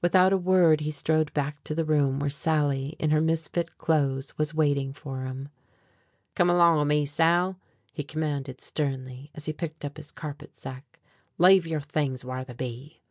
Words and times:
Without 0.00 0.32
a 0.32 0.38
word 0.38 0.80
he 0.80 0.90
strode 0.90 1.30
back 1.34 1.62
to 1.62 1.74
the 1.74 1.84
room 1.84 2.18
where 2.18 2.30
Sally 2.30 2.96
in 2.98 3.10
her 3.10 3.20
misfit 3.20 3.76
clothes 3.76 4.32
was 4.38 4.54
waiting 4.54 4.94
for 4.94 5.24
him. 5.26 5.50
"Come 6.34 6.48
along 6.48 6.78
o' 6.78 6.86
me, 6.86 7.04
Sal," 7.04 7.60
he 7.92 8.02
commanded 8.02 8.62
sternly 8.62 9.30
as 9.34 9.44
he 9.44 9.52
picked 9.52 9.84
up 9.84 9.98
his 9.98 10.12
carpet 10.12 10.56
sack. 10.56 10.98
"Leave 11.36 11.66
your 11.66 11.82
things 11.82 12.24
whar 12.24 12.42
they 12.42 12.54
be." 12.54 13.02